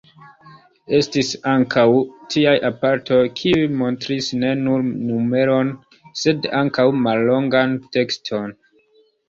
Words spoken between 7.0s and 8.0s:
mallongan